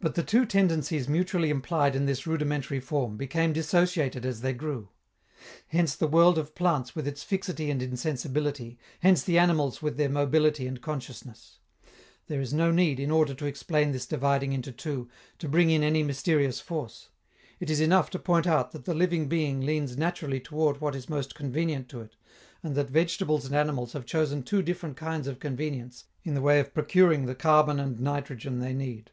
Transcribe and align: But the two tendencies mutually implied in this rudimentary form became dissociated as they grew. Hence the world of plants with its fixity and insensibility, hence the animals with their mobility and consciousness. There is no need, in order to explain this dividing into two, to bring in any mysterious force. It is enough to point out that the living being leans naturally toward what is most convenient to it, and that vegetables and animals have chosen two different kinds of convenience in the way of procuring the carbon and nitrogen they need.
But 0.00 0.16
the 0.16 0.24
two 0.24 0.46
tendencies 0.46 1.08
mutually 1.08 1.48
implied 1.48 1.94
in 1.94 2.06
this 2.06 2.26
rudimentary 2.26 2.80
form 2.80 3.16
became 3.16 3.52
dissociated 3.52 4.26
as 4.26 4.40
they 4.40 4.52
grew. 4.52 4.88
Hence 5.68 5.94
the 5.94 6.08
world 6.08 6.38
of 6.38 6.56
plants 6.56 6.96
with 6.96 7.06
its 7.06 7.22
fixity 7.22 7.70
and 7.70 7.80
insensibility, 7.80 8.80
hence 8.98 9.22
the 9.22 9.38
animals 9.38 9.80
with 9.80 9.96
their 9.98 10.08
mobility 10.08 10.66
and 10.66 10.80
consciousness. 10.82 11.60
There 12.26 12.40
is 12.40 12.52
no 12.52 12.72
need, 12.72 12.98
in 12.98 13.12
order 13.12 13.32
to 13.32 13.46
explain 13.46 13.92
this 13.92 14.04
dividing 14.04 14.52
into 14.52 14.72
two, 14.72 15.08
to 15.38 15.48
bring 15.48 15.70
in 15.70 15.84
any 15.84 16.02
mysterious 16.02 16.58
force. 16.58 17.10
It 17.60 17.70
is 17.70 17.78
enough 17.78 18.10
to 18.10 18.18
point 18.18 18.48
out 18.48 18.72
that 18.72 18.86
the 18.86 18.94
living 18.94 19.28
being 19.28 19.60
leans 19.60 19.96
naturally 19.96 20.40
toward 20.40 20.80
what 20.80 20.96
is 20.96 21.08
most 21.08 21.36
convenient 21.36 21.88
to 21.90 22.00
it, 22.00 22.16
and 22.60 22.74
that 22.74 22.90
vegetables 22.90 23.44
and 23.46 23.54
animals 23.54 23.92
have 23.92 24.04
chosen 24.06 24.42
two 24.42 24.62
different 24.62 24.96
kinds 24.96 25.28
of 25.28 25.38
convenience 25.38 26.06
in 26.24 26.34
the 26.34 26.42
way 26.42 26.58
of 26.58 26.74
procuring 26.74 27.26
the 27.26 27.36
carbon 27.36 27.78
and 27.78 28.00
nitrogen 28.00 28.58
they 28.58 28.72
need. 28.74 29.12